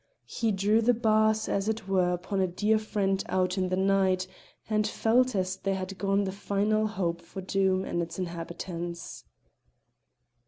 [0.25, 4.25] He drew the bars as it were upon a dear friend out in the night,
[4.67, 9.25] and felt as there had gone the final hope for Doom and its inhabitants.